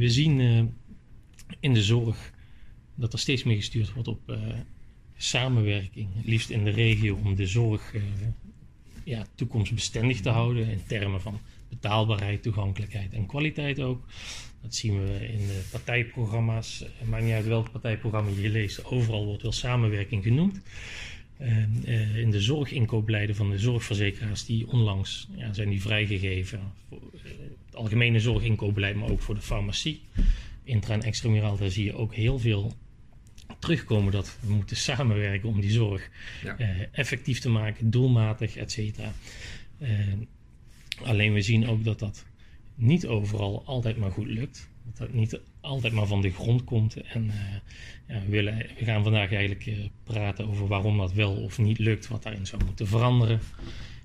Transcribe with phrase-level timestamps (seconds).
[0.00, 0.62] we zien eh,
[1.60, 2.32] in de zorg
[2.94, 4.38] dat er steeds meer gestuurd wordt op
[5.16, 7.94] samenwerking, liefst in de regio, om de zorg
[9.04, 14.06] ja, toekomstbestendig te houden in termen van betaalbaarheid, toegankelijkheid en kwaliteit ook.
[14.62, 16.78] Dat zien we in de partijprogramma's.
[16.78, 20.60] Het maakt niet uit welk partijprogramma je leest, overal wordt wel samenwerking genoemd.
[22.14, 26.60] In de zorginkooppleiden van de zorgverzekeraars, die onlangs ja, zijn die vrijgegeven.
[26.88, 27.00] Voor
[27.70, 30.02] het algemene zorginkooppleid, maar ook voor de farmacie.
[30.64, 32.72] Intra- en extramuraal, daar zie je ook heel veel
[33.58, 36.10] terugkomen dat we moeten samenwerken om die zorg
[36.42, 36.58] ja.
[36.58, 39.12] uh, effectief te maken, doelmatig, et cetera.
[41.02, 42.24] alleen we zien ook dat dat
[42.74, 44.68] niet overal altijd maar goed lukt.
[44.84, 46.96] Dat dat niet altijd maar van de grond komt.
[46.96, 47.34] En uh,
[48.08, 52.08] ja, we, willen, we gaan vandaag eigenlijk praten over waarom dat wel of niet lukt,
[52.08, 53.40] wat daarin zou moeten veranderen.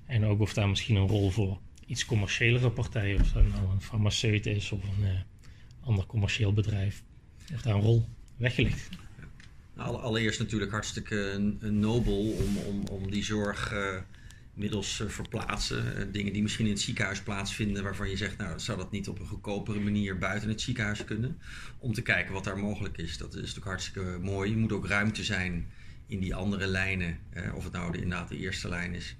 [0.06, 3.80] En ook of daar misschien een rol voor iets commerciëlere partijen, of dat nou een
[3.80, 5.10] farmaceut is of een uh,
[5.80, 7.02] ander commercieel bedrijf,
[7.54, 8.88] of daar een rol weggelegd.
[9.74, 13.72] Nou, allereerst natuurlijk hartstikke nobel om, om, om die zorg
[14.56, 15.98] middels uh, verplaatsen.
[15.98, 19.08] Uh, dingen die misschien in het ziekenhuis plaatsvinden, waarvan je zegt, nou, zou dat niet
[19.08, 21.38] op een goedkopere manier buiten het ziekenhuis kunnen?
[21.78, 23.18] Om te kijken wat daar mogelijk is.
[23.18, 24.52] Dat is natuurlijk hartstikke mooi.
[24.52, 25.70] Er moet ook ruimte zijn
[26.06, 29.16] in die andere lijnen, uh, of het nou de, inderdaad de eerste lijn is,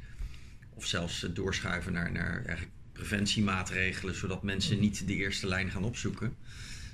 [0.76, 6.36] of zelfs doorschuiven naar, naar eigenlijk preventiemaatregelen, zodat mensen niet de eerste lijn gaan opzoeken.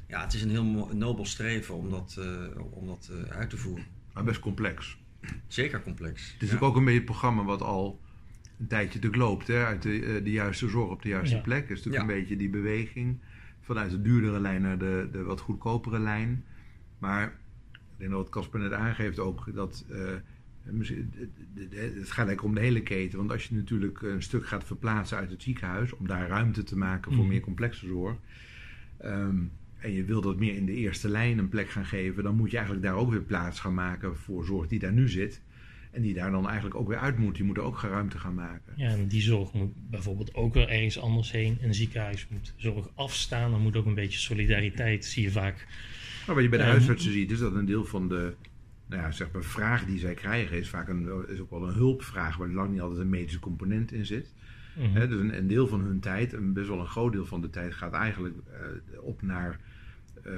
[0.08, 2.20] Ja, het is een heel nobel streven om dat,
[2.70, 3.86] om dat uit te voeren.
[4.12, 4.96] Maar best complex.
[5.46, 6.12] Zeker complex.
[6.12, 6.36] Het is ja.
[6.40, 8.00] natuurlijk ook een beetje een programma wat al
[8.58, 9.46] een tijdje te loopt.
[9.46, 11.68] Hè, uit de, eh, de juiste zorg op de juiste plek.
[11.68, 13.18] is natuurlijk een beetje die beweging
[13.60, 16.44] vanuit de duurdere lijn naar de, de wat goedkopere lijn.
[16.98, 17.24] Maar
[17.72, 19.84] ik denk dat wat Casper net aangeeft ook dat.
[19.90, 20.12] Uh,
[20.64, 23.18] het gaat eigenlijk om de hele keten.
[23.18, 25.92] Want als je natuurlijk een stuk gaat verplaatsen uit het ziekenhuis.
[25.92, 27.32] om daar ruimte te maken voor mhm.
[27.32, 28.16] meer complexe zorg.
[28.98, 29.36] Ehm,
[29.78, 32.22] en je wil dat meer in de eerste lijn een plek gaan geven.
[32.22, 35.08] dan moet je eigenlijk daar ook weer plaats gaan maken voor zorg die daar nu
[35.08, 35.42] zit.
[35.90, 37.34] En die daar dan eigenlijk ook weer uit moet.
[37.34, 38.72] Die moeten ook ruimte gaan maken.
[38.76, 41.58] Ja, en die zorg moet bijvoorbeeld ook weer ergens anders heen.
[41.60, 43.50] Een ziekenhuis moet zorg afstaan.
[43.50, 45.66] Dan moet ook een beetje solidariteit, zie je vaak.
[46.22, 48.34] Nou, wat je bij de huisartsen ziet, is dat een deel van de
[48.92, 50.58] nou ja, zeg maar, vraag die zij krijgen...
[50.58, 52.36] is vaak een, is ook wel een hulpvraag...
[52.36, 54.34] waar lang niet altijd een medische component in zit.
[54.76, 57.40] Mm dus een, een, deel van hun tijd, een, best wel een groot deel van
[57.40, 57.74] de tijd...
[57.74, 58.34] gaat eigenlijk
[58.92, 59.60] uh, op naar...
[60.26, 60.32] Uh,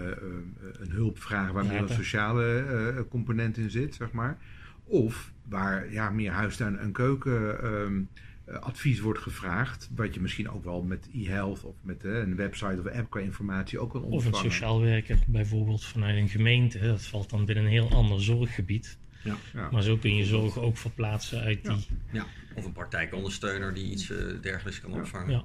[0.79, 4.39] een hulpvraag waar meer een sociale component in zit, zeg maar.
[4.85, 8.03] Of waar ja, meer huistuin- en keukenadvies ehm,
[8.49, 9.91] uh, wordt gevraagd.
[9.95, 13.21] Wat je misschien ook wel met e-health of met uh, een website of app qua
[13.21, 14.35] informatie ook kan ontvangen.
[14.35, 16.79] Of een sociaal werker bijvoorbeeld vanuit een gemeente.
[16.79, 18.99] Dat valt dan binnen een heel ander zorggebied.
[19.25, 19.37] Ja.
[19.53, 19.71] ja.
[19.71, 21.87] Maar zo kun je zorg ook verplaatsen uit die...
[22.13, 25.45] Ja, of een praktijkondersteuner die iets uh, dergelijks kan opvangen.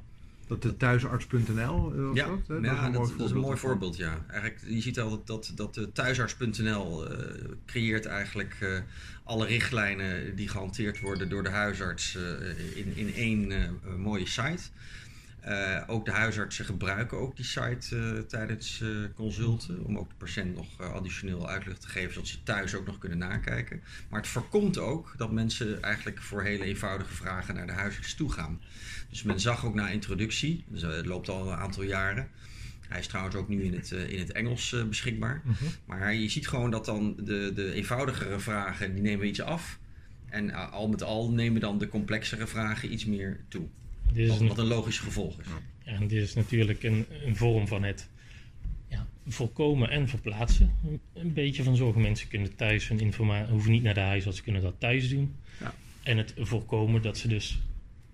[0.50, 3.98] Dat de thuisarts.nl uh, ja, dat, dat, is een mooi voorbeeld.
[3.98, 4.26] Ja.
[4.28, 7.18] Eigenlijk, je ziet al dat, dat, dat de thuisarts.nl uh,
[7.66, 8.80] creëert eigenlijk uh,
[9.24, 12.18] alle richtlijnen die gehanteerd worden door de huisarts
[12.76, 13.54] in, in één
[13.98, 14.62] mooie site.
[15.48, 19.86] Uh, ook de huisartsen gebruiken ook die site uh, tijdens uh, consulten.
[19.86, 23.18] Om ook de patiënt nog additioneel uitleg te geven, zodat ze thuis ook nog kunnen
[23.18, 23.82] nakijken.
[24.10, 28.32] Maar het voorkomt ook dat mensen eigenlijk voor hele eenvoudige vragen naar de huisarts toe
[28.32, 28.62] gaan.
[29.10, 32.28] Dus men zag ook na introductie, dus het loopt al een aantal jaren.
[32.88, 35.42] Hij is trouwens ook nu in het, in het Engels beschikbaar.
[35.44, 35.64] Mhm.
[35.86, 39.80] Maar je ziet gewoon dat dan de, de eenvoudigere vragen, die nemen iets af.
[40.30, 43.68] En al met al nemen dan de complexere vragen iets meer toe.
[44.14, 45.46] Dit wat, wat, een logisch gevolg is.
[45.86, 48.10] Ja, en dit is natuurlijk een, een vorm van het
[48.88, 50.72] ja, voorkomen en verplaatsen.
[51.14, 52.02] Een beetje van zorgen.
[52.02, 55.36] Mensen kunnen thuis hun informatie, hoeven niet naar de huisarts, ze kunnen dat thuis doen.
[55.60, 55.74] Ja.
[56.04, 57.60] En het voorkomen dat ze dus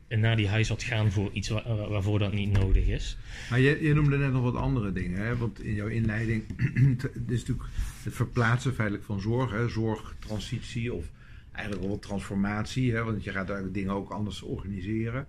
[0.07, 1.50] naar die huisarts gaan voor iets
[1.89, 3.17] waarvoor dat niet nodig is.
[3.50, 5.25] Maar je, je, noemde net nog wat andere dingen.
[5.25, 5.38] Hè?
[5.38, 6.44] Want in jouw inleiding
[7.27, 7.69] is natuurlijk
[8.03, 9.51] het verplaatsen feitelijk van zorg.
[9.51, 9.69] Hè?
[9.69, 11.06] Zorgtransitie of
[11.51, 12.94] eigenlijk wel transformatie.
[12.94, 13.03] Hè?
[13.03, 15.27] Want je gaat eigenlijk dingen ook anders organiseren.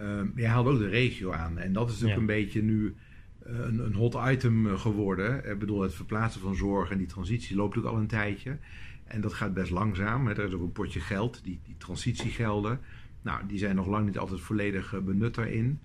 [0.00, 1.58] Uh, je haalt ook de regio aan.
[1.58, 2.94] En dat is natuurlijk een beetje nu
[3.46, 5.50] eh, een, een, hot item eh, geworden.
[5.50, 8.58] Ik bedoel, het verplaatsen van zorg en die transitie loopt ook al een tijdje.
[9.04, 10.28] En dat gaat best langzaam.
[10.28, 12.80] Er is ook een potje geld, die, die transitiegelden.
[13.22, 15.78] Nou, die zijn nog lang niet altijd volledig benut daarin.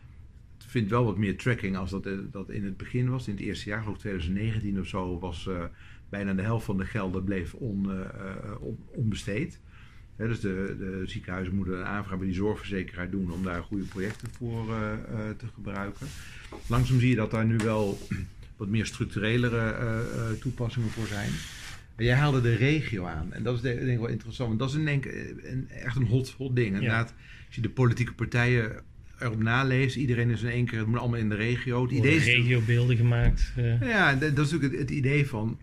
[0.57, 3.27] Het vindt wel wat meer tracking als dat, dat in het begin was.
[3.27, 5.49] In het eerste jaar, geloof 2019 of zo, was
[6.09, 7.89] bijna de helft van de gelden bleef on,
[8.59, 9.59] on, onbesteed
[10.25, 14.27] dus de, de, ziekenhuizen moeten een aanvraag bij die zorgverzekeraar doen om daar goede projecten
[14.37, 16.07] voor uh, uh, te gebruiken.
[16.67, 17.97] Langzaam zie je dat daar nu wel
[18.57, 21.29] wat meer structurelere uh, toepassingen voor zijn.
[21.95, 23.33] Maar jij haalde de regio aan.
[23.33, 24.47] En dat is denk ik wel interessant.
[24.47, 26.73] Want dat is een, denk, een, echt een hot, hot ding.
[26.73, 27.13] Inderdaad,
[27.45, 28.83] als je de politieke partijen
[29.19, 29.95] erop naleest.
[29.95, 31.81] Iedereen is in één keer, het moet allemaal in de regio.
[31.81, 33.53] Het idee regiobeelden gemaakt.
[33.57, 33.81] Uh.
[33.81, 35.59] Ja, dat is natuurlijk het, het idee van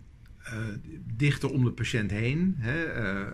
[1.16, 2.54] dichter om de patiënt heen.
[2.58, 3.28] Hè, uh,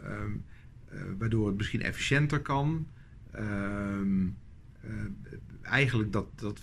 [1.18, 2.86] waardoor het misschien efficiënter kan.
[3.32, 4.26] Ehm,
[5.62, 6.60] eigenlijk dat, dat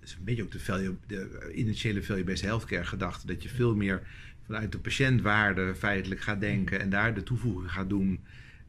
[0.00, 3.26] is een beetje ook de, value, de initiële value-based healthcare gedachte.
[3.26, 4.02] Dat je veel meer
[4.46, 8.20] vanuit de patiëntwaarde feitelijk gaat denken en daar de toevoeging gaat doen.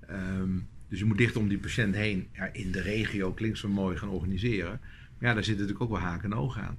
[0.09, 3.67] Um, dus je moet dicht om die patiënt heen ja, in de regio, klinkt zo
[3.67, 4.79] mooi, gaan organiseren.
[5.17, 6.77] Maar ja, daar zitten natuurlijk ook wel haken en ogen aan.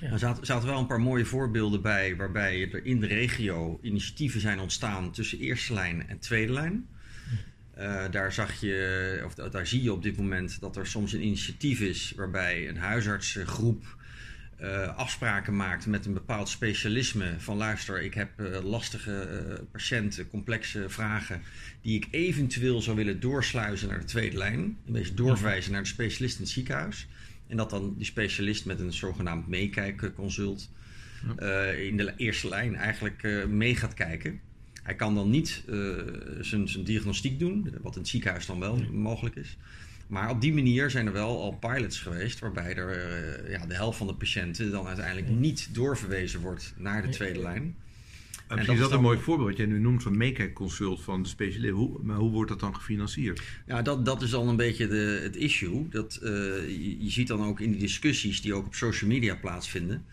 [0.00, 0.10] Ja.
[0.10, 4.40] Er zaten, zaten wel een paar mooie voorbeelden bij waarbij er in de regio initiatieven
[4.40, 6.86] zijn ontstaan tussen eerste lijn en tweede lijn.
[7.78, 11.24] Uh, daar zag je, of daar zie je op dit moment dat er soms een
[11.24, 13.98] initiatief is waarbij een huisartsgroep
[14.62, 17.34] uh, afspraken maakt met een bepaald specialisme.
[17.38, 21.42] Van luister, ik heb uh, lastige uh, patiënten, complexe vragen.
[21.82, 24.60] die ik eventueel zou willen doorsluizen naar de tweede lijn.
[24.60, 27.06] Een beetje doorverwijzen naar de specialist in het ziekenhuis.
[27.50, 30.70] En dat dan die specialist met een zogenaamd meekijkconsult.
[31.76, 34.40] in de eerste lijn eigenlijk mee gaat kijken.
[34.82, 35.62] Hij kan dan niet
[36.40, 39.56] zijn, zijn diagnostiek doen, wat in het ziekenhuis dan wel mogelijk is.
[40.10, 43.74] Maar op die manier zijn er wel al pilots geweest waarbij er uh, ja, de
[43.74, 47.76] helft van de patiënten dan uiteindelijk niet doorverwezen wordt naar de tweede lijn.
[48.58, 51.28] En is dat een mooi voorbeeld wat jij nu noemt van make consult van de
[51.28, 51.72] specialist.
[51.72, 53.42] Hoe, maar hoe wordt dat dan gefinancierd?
[53.66, 55.88] Ja, dat, dat is al een beetje de, het issue.
[55.88, 56.30] Dat, uh,
[56.66, 60.04] je, je, ziet dan ook in die discussies die ook op social media plaatsvinden.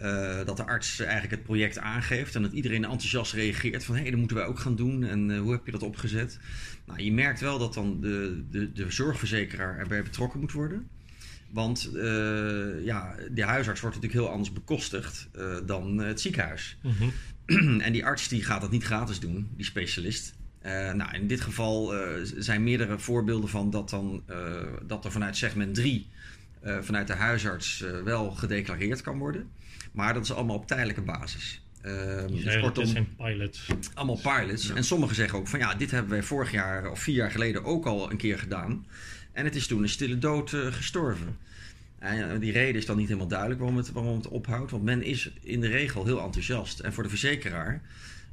[0.00, 4.00] Uh, dat de arts eigenlijk het project aangeeft en dat iedereen enthousiast reageert van hé,
[4.00, 6.38] hey, dat moeten wij ook gaan doen en uh, hoe heb je dat opgezet?
[6.86, 10.88] Nou, je merkt wel dat dan de, de, de zorgverzekeraar erbij betrokken moet worden.
[11.50, 15.28] Want uh, ja, de huisarts wordt natuurlijk heel anders bekostigd
[15.66, 16.78] dan het ziekenhuis.
[16.82, 17.12] Mm-hmm.
[17.86, 20.34] En die arts die gaat dat niet gratis doen, die specialist.
[20.94, 21.94] nou, in dit geval
[22.36, 24.22] zijn meerdere voorbeelden van dat, dan,
[24.82, 26.06] dat er vanuit segment 3
[26.62, 29.50] vanuit de huisarts wel gedeclareerd kan worden.
[29.92, 31.62] Maar dat is allemaal op tijdelijke basis.
[31.84, 33.66] Uh, dus kortom, zijn pilots.
[33.94, 34.70] Allemaal pilots.
[34.70, 37.64] En sommigen zeggen ook van ja, dit hebben wij vorig jaar of vier jaar geleden
[37.64, 38.86] ook al een keer gedaan.
[39.32, 41.38] En het is toen een stille dood uh, gestorven.
[42.02, 44.70] En die reden is dan niet helemaal duidelijk waarom het, waarom het ophoudt.
[44.70, 46.80] Want men is in de regel heel enthousiast.
[46.80, 47.82] En voor de verzekeraar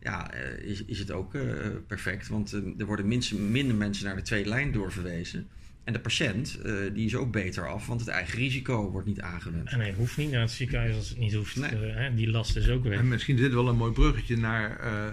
[0.02, 1.42] ja, uh, is, is het ook uh,
[1.88, 2.28] perfect.
[2.28, 3.08] Want er worden
[3.52, 5.48] minder mensen naar de tweede lijn doorverwezen.
[5.84, 9.22] En de patiënt uh, die is ook beter af, want het eigen risico wordt niet
[9.22, 9.70] aangewend.
[9.70, 11.56] En hij hoeft niet naar het ziekenhuis als het niet hoeft.
[11.56, 11.72] Nee.
[11.72, 13.00] Uh, hè, die last is ook weg.
[13.00, 15.10] En misschien zit wel een mooi bruggetje naar uh,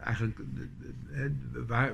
[0.00, 0.38] eigenlijk
[1.66, 1.92] waar,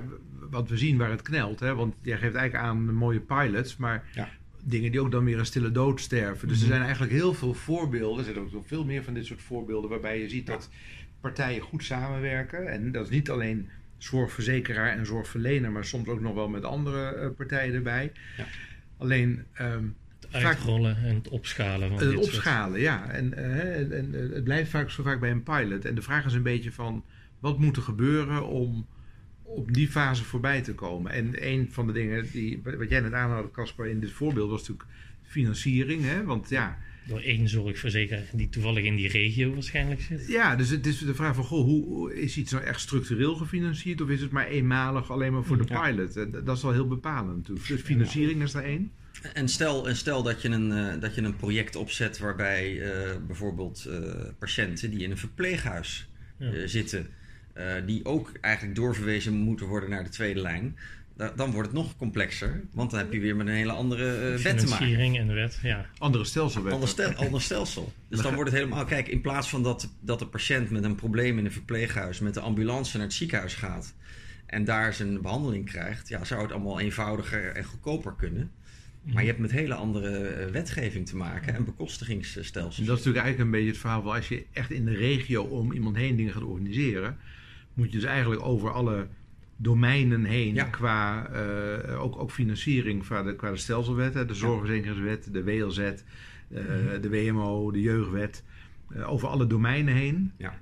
[0.49, 1.59] wat we zien waar het knelt.
[1.59, 1.75] Hè?
[1.75, 4.29] Want jij geeft eigenlijk aan mooie pilots, maar ja.
[4.63, 6.47] Dingen die ook dan weer een stille dood sterven.
[6.47, 6.71] Dus mm -hmm.
[6.71, 8.17] er zijn eigenlijk heel veel voorbeelden.
[8.17, 10.69] Er zijn ook nog veel meer van dit soort voorbeelden waarbij je ziet dat
[11.21, 12.71] partijen goed samenwerken.
[12.71, 17.15] En dat is niet alleen zorgverzekeraar en zorgverlener, maar soms ook nog wel met andere
[17.15, 18.11] uh, partijen erbij.
[18.37, 18.45] Ja.
[18.97, 19.45] Alleen.
[19.61, 21.89] Um, het uitrollen vaak, en het opschalen.
[21.89, 22.81] Van het opschalen, soort.
[22.81, 23.09] ja.
[23.09, 25.85] En, uh, en, en, het blijft vaak zo vaak bij een pilot.
[25.85, 27.03] En de vraag is een beetje van
[27.39, 28.87] wat moet er gebeuren om
[29.55, 31.11] op die fase voorbij te komen.
[31.11, 34.59] En een van de dingen die, wat jij net aanhaalde, Casper, in dit voorbeeld was
[34.59, 34.89] natuurlijk
[35.23, 36.03] financiering.
[36.03, 36.23] Hè?
[36.23, 36.77] Want ja,
[37.07, 40.27] door één zorgverzekeraar die toevallig in die regio waarschijnlijk zit.
[40.27, 44.01] Ja, dus het is de vraag van, goh, hoe, is iets nou echt structureel gefinancierd
[44.01, 46.45] of is het maar eenmalig alleen maar voor de pilot?
[46.45, 47.67] Dat is wel heel bepalend natuurlijk.
[47.67, 48.91] Dus financiering is daar één.
[49.33, 53.11] En stel, en stel dat, je een, uh, dat je een project opzet waarbij uh,
[53.27, 56.07] bijvoorbeeld uh, patiënten die in een verpleeghuis
[56.37, 56.67] ja.
[56.67, 57.07] zitten,
[57.85, 60.77] die ook eigenlijk doorverwezen moeten worden naar de tweede lijn,
[61.15, 62.61] dan wordt het nog complexer.
[62.71, 64.59] Want dan heb je weer met een hele andere uh, wet te maken.
[64.59, 65.85] Financiering en de wet, ja.
[65.97, 66.69] Andere stelsel.
[66.69, 67.93] Ander, stel, ander stelsel.
[68.09, 68.85] Dus dan wordt het helemaal...
[68.85, 72.19] Kijk, in plaats van dat, dat de patiënt met een probleem in een verpleeghuis...
[72.19, 73.93] met de ambulance naar het ziekenhuis gaat...
[74.45, 76.07] en daar zijn behandeling krijgt...
[76.07, 78.51] ja, zou het allemaal eenvoudiger en goedkoper kunnen.
[79.03, 82.79] Maar je hebt met hele andere wetgeving te maken en bekostigingsstelsels.
[82.79, 85.43] En dat is natuurlijk eigenlijk een beetje het verhaal als je echt in de regio
[85.43, 87.17] om iemand heen dingen gaat organiseren,
[87.73, 89.07] moet je dus eigenlijk over alle
[89.55, 95.43] domeinen heen qua uh, ook, ook financiering qua de, qua de stelselwet, de zorgverzekeringswet, de
[95.43, 95.89] WLZ, uh,
[96.49, 98.43] mm de WMO, de jeugdwet.
[98.95, 100.31] Uh, over alle domeinen heen.
[100.37, 100.53] Ja.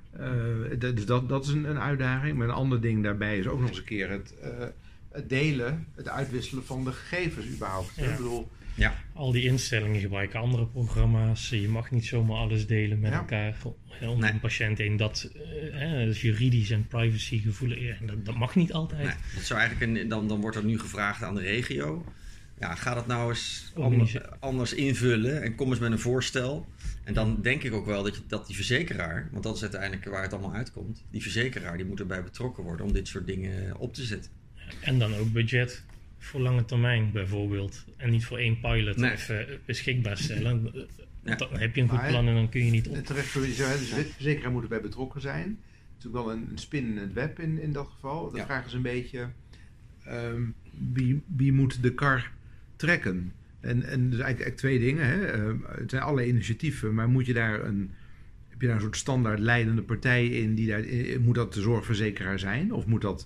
[0.77, 2.37] dus dat, dat is een, een, uitdaging.
[2.37, 4.33] Maar een ander ding daarbij is ook nog eens een keer het,
[5.11, 7.91] het delen, het uitwisselen van de gegevens überhaupt.
[7.95, 8.03] Ja.
[8.03, 8.95] Ik bedoel, ja.
[9.13, 11.49] Al die instellingen gebruiken andere programma's.
[11.49, 13.17] Je mag niet zomaar alles delen met ja.
[13.17, 13.55] elkaar
[14.01, 14.31] om nee.
[14.31, 14.97] een patiënt heen.
[14.97, 15.31] Dat,
[15.73, 17.79] uh, is juridisch en privacygevoelig.
[17.79, 19.03] Ja, dat, dat, mag niet altijd.
[19.03, 22.05] Nee, dat zou eigenlijk een, dan, dan wordt er nu gevraagd aan de regio.
[22.59, 26.67] Ja, ga dat nou eens anders, anders, invullen en kom eens met een voorstel.
[27.03, 30.05] En dan denk ik ook wel dat, je, dat die verzekeraar, want dat is uiteindelijk
[30.05, 33.77] waar het allemaal uitkomt, die verzekeraar die moet erbij betrokken worden om dit soort dingen
[33.77, 34.31] op te zetten.
[34.79, 35.83] En dan ook budget
[36.23, 37.85] voor lange termijn bijvoorbeeld.
[37.97, 39.11] En niet voor één pilot nee.
[39.11, 40.71] even beschikbaar stellen.
[41.23, 42.95] Dan heb je een goed plan en dan kun je niet op.
[42.95, 45.47] Terecht, de verzekeraar moet erbij betrokken zijn.
[45.47, 48.31] Het is natuurlijk wel een, spin in het web in, in dat geval.
[48.31, 49.29] De vraag is een beetje,
[50.03, 50.41] ehm,
[50.93, 52.31] wie, wie moet de kar
[52.75, 53.33] trekken?
[53.59, 55.05] En, en dus eigenlijk, twee dingen.
[55.05, 55.25] Hè.
[55.25, 57.91] Ehm, het zijn alle initiatieven, maar moet je daar een,
[58.49, 60.55] heb je daar een soort standaard leidende partij in?
[60.55, 60.83] Die daar,
[61.21, 62.73] moet dat de zorgverzekeraar zijn?
[62.73, 63.25] Of moet dat...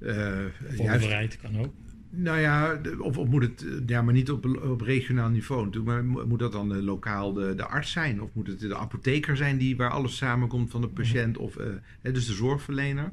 [0.00, 0.44] Uh,
[0.78, 1.74] overheid kan ook.
[2.18, 6.26] Nou ja, of, of, moet het, ja, maar niet op, op regionaal niveau natuurlijk, maar
[6.26, 8.22] moet dat dan de, lokaal de, de arts zijn?
[8.22, 11.66] Of moet het de apotheker zijn die, waar alles samenkomt van de patiënt, of uh,
[12.02, 13.12] dus de zorgverlener?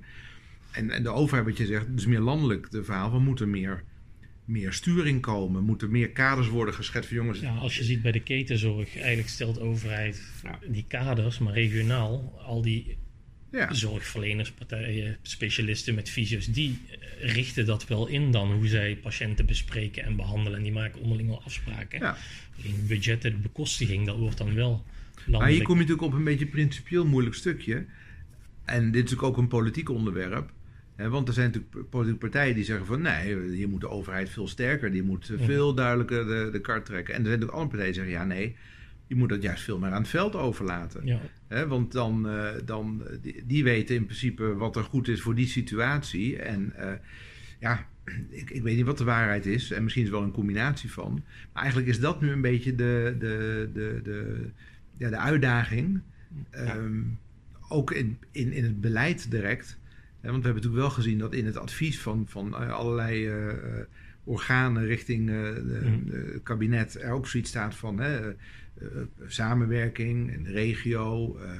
[0.72, 3.48] En, en de overheid, wat je zegt, dus meer landelijk de verhaal van moet er
[3.48, 3.83] meer,
[4.45, 7.39] meer sturing komen, moeten meer kaders worden geschetst voor jongens.
[7.39, 10.22] Ja, als je ziet bij de ketenzorg, eigenlijk stelt de overheid
[10.67, 12.98] die kaders, maar regionaal, al die
[13.53, 13.74] ja.
[13.74, 19.45] zorgverleners, partijen, specialisten met fysio's, die eh, richten dat wel in dan hoe zij patiënten
[19.45, 20.57] bespreken en behandelen.
[20.57, 22.00] En die maken onderling wel afspraken.
[22.00, 22.17] Ja.
[22.57, 24.83] Alleen budgetten, de bekostiging, dat wordt dan wel
[25.15, 25.39] landelijk.
[25.39, 27.86] Maar hier kom je natuurlijk op een beetje principieel moeilijk stukje.
[28.65, 30.51] En dit is natuurlijk ook een politiek onderwerp.
[30.95, 34.29] Hè, want er zijn natuurlijk politieke partijen die zeggen van nee, hier moet de overheid
[34.29, 37.13] veel sterker, die moet veel duidelijker de, de kart trekken.
[37.13, 38.55] En er zijn natuurlijk andere partijen die zeggen ja nee,
[39.07, 41.05] je moet dat juist veel meer aan het veld overlaten.
[41.05, 41.67] Ja.
[41.67, 45.48] want dan, uh, dan die, die, weten in principe wat er goed is voor die
[45.48, 46.38] situatie.
[46.38, 46.91] En uh,
[47.60, 47.88] ja,
[48.29, 49.72] ik, ik, weet niet wat de waarheid is.
[49.72, 51.24] En misschien is het wel een combinatie van.
[51.53, 54.50] Maar eigenlijk is dat nu een beetje de, de, de, de,
[54.98, 56.01] ja, de uitdaging.
[56.55, 57.19] Um,
[57.69, 59.67] ook in, in, in het beleid direct.
[59.67, 63.53] want we hebben natuurlijk wel gezien dat in het advies van, van eh, allerlei uh,
[64.24, 66.44] organen richting het mm.
[66.44, 67.96] kabinet er ook zoiets staat van
[68.74, 68.88] eh,
[69.27, 71.60] samenwerking in de regio, eh, eh,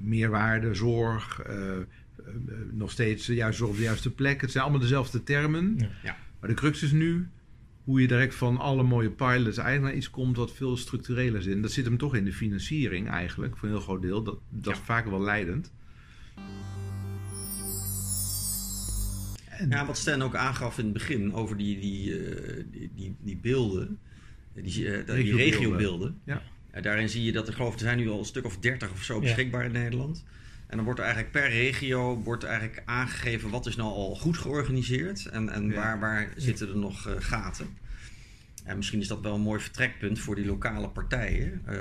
[0.00, 1.42] meerwaarde, zorg,
[2.72, 4.40] nog steeds juist op de juiste plek.
[4.40, 5.76] Het zijn allemaal dezelfde termen.
[6.02, 6.16] Ja.
[6.40, 7.28] Maar de crux is nu
[7.84, 11.60] hoe je direct van alle mooie pilots eigenlijk naar iets komt wat veel structureler is.
[11.60, 14.22] dat zit hem toch in de financiering eigenlijk, voor een heel groot deel.
[14.22, 15.72] Dat, dat is vaak wel leidend.
[19.68, 22.14] Ja, wat Stan ook aangaf in het begin over die, die,
[22.70, 23.98] die, die, die beelden
[24.62, 26.20] die, uh, die regiobeelden.
[26.24, 26.42] Ja.
[26.80, 29.02] daarin zie je dat er geloof er zijn nu al een stuk of dertig of
[29.02, 30.24] zo beschikbaar in Nederland.
[30.66, 34.38] En dan wordt er eigenlijk per regio wordt eigenlijk aangegeven wat is nou al goed
[34.38, 37.66] georganiseerd en, en waar, waar zitten er nog gaten.
[38.68, 41.62] En misschien is dat wel een mooi vertrekpunt voor die lokale partijen.
[41.68, 41.78] Uh,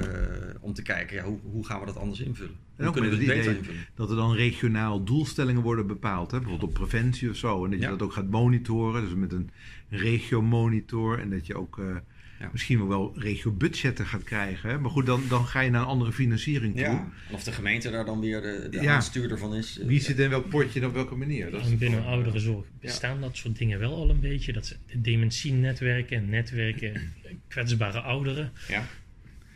[0.60, 2.56] om te kijken, ja, hoe, hoe gaan we dat anders invullen?
[2.76, 3.86] En hoe kunnen we het beter invullen?
[3.96, 6.32] Dat er dan regionaal doelstellingen worden bepaald.
[6.32, 6.40] Hè?
[6.40, 7.66] Bijvoorbeeld op preventie of zo.
[7.66, 9.02] En dat je dat ook gaat monitoren.
[9.02, 9.50] Dus met een
[9.90, 11.20] regio-monitor.
[11.20, 11.78] En dat je ook...
[11.78, 11.96] Uh,
[12.40, 12.50] ja.
[12.52, 14.70] misschien wel regio-budgetten gaat krijgen.
[14.70, 14.80] Hè?
[14.80, 16.84] Maar goed, dan, dan ga je naar een andere financiering toe.
[16.84, 17.10] Ja.
[17.32, 19.80] Of de gemeente daar dan weer de, de aanstuurder van is.
[19.86, 21.52] Wie zit in welk potje en op welke manier?
[21.52, 24.54] Dat en binnen ouderenzorg bestaan dat soort dingen wel al een beetje.
[24.54, 27.14] Dat de dementienetwerken, netwerken,
[27.48, 28.52] kwetsbare ouderen.
[28.68, 28.86] Ja.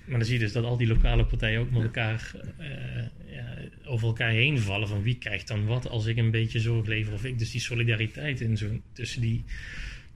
[0.06, 2.68] Maar dan zie je dus dat al die lokale partijen ook met elkaar uh,
[3.26, 4.88] ja, over elkaar heen vallen.
[4.88, 7.40] Van wie krijgt dan wat als ik een beetje zorg lever of ik.
[7.40, 9.44] Dus die solidariteit in zo, tussen die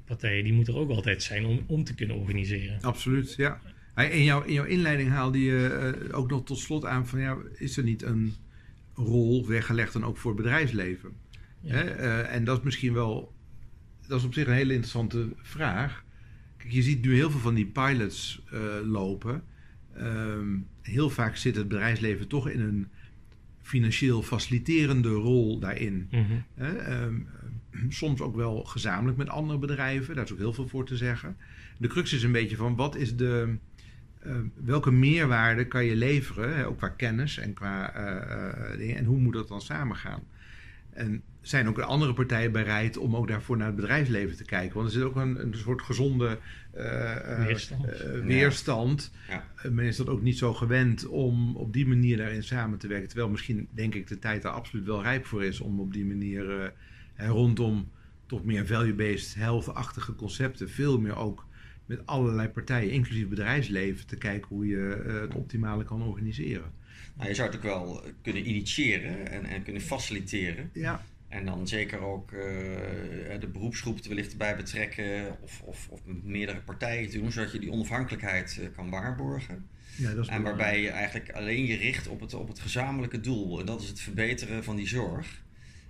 [0.06, 2.82] partijen, die moeten er ook altijd zijn om, om te kunnen organiseren.
[2.82, 3.62] Absoluut, ja.
[3.96, 7.38] In jouw, in jouw inleiding haalde je uh, ook nog tot slot aan van ja,
[7.54, 8.34] is er niet een
[8.94, 11.12] rol weggelegd dan ook voor het bedrijfsleven?
[11.62, 12.00] Hè?
[12.00, 13.34] Uh, en dat is misschien wel,
[14.08, 16.04] dat is op zich een hele interessante vraag.
[16.58, 19.44] Kijk, je ziet nu heel veel van die pilots uh, lopen.
[19.98, 22.88] Um, heel vaak zit het bedrijfsleven toch in een
[23.62, 26.08] financieel faciliterende rol daarin.
[26.12, 27.28] Mm -hmm
[27.90, 30.16] soms ook wel gezamenlijk met andere bedrijven.
[30.16, 31.38] Daar is ook heel veel voor te zeggen.
[31.78, 33.56] De crux is een beetje van wat is de.
[34.26, 39.06] Uh, welke meerwaarde kan je leveren, hè, ook qua kennis en qua uh, dingen, en
[39.06, 40.24] hoe moet dat dan samengaan?
[40.90, 44.76] En zijn ook andere partijen bereid om ook daarvoor naar het bedrijfsleven te kijken?
[44.76, 46.38] Want er zit ook een, een soort gezonde
[47.38, 47.86] weerstand.
[48.24, 49.12] weerstand.
[49.30, 49.70] Ja.
[49.70, 53.08] men is dat ook niet zo gewend om op die manier daarin samen te werken.
[53.08, 56.06] Terwijl misschien, denk ik, de tijd er absoluut wel rijp voor is om op die
[56.06, 56.74] manier
[57.16, 57.92] en rondom
[58.26, 61.46] toch meer value-based health-achtige concepten, veel meer ook
[61.86, 66.72] met allerlei partijen, inclusief bedrijfsleven, te kijken hoe je uh, het optimale kan organiseren.
[67.16, 70.70] Nou, je zou het ook wel kunnen initiëren en, en kunnen faciliteren.
[70.74, 71.04] Ja.
[71.28, 72.40] En dan zeker ook uh,
[73.40, 77.52] de beroepsgroep er wellicht bij betrekken of, of, of met meerdere partijen te doen, zodat
[77.52, 79.68] je die onafhankelijkheid uh, kan waarborgen.
[79.98, 83.20] Ja, dat is en waarbij je eigenlijk alleen je richt op het, op het gezamenlijke
[83.20, 83.60] doel.
[83.60, 85.44] En dat is het verbeteren van die zorg.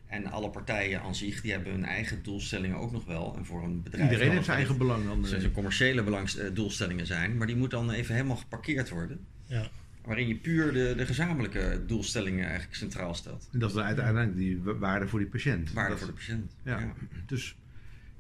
[0.08, 3.36] En alle partijen aan zich, die hebben hun eigen doelstellingen ook nog wel.
[3.38, 4.12] En voor een bedrijf...
[4.12, 5.06] Iedereen heeft zijn eigen belang.
[5.06, 7.38] Dan zijn commerciële belangs, uh, doelstellingen zijn.
[7.38, 9.26] Maar die moeten dan even helemaal geparkeerd worden.
[9.46, 9.70] Ja.
[10.04, 13.50] Waarin je puur de, de gezamenlijke doelstellingen eigenlijk centraal stelt.
[13.52, 15.74] En dat is uiteindelijk die waarde voor die patiënt.
[15.74, 16.94] Waarde voor de patiënt, ja.
[17.26, 17.56] Dus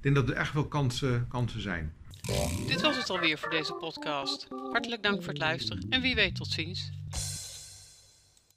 [0.05, 1.93] denk dat er echt wel kansen, kansen zijn.
[2.67, 4.47] Dit was het alweer voor deze podcast.
[4.71, 6.91] Hartelijk dank voor het luisteren en wie weet tot ziens.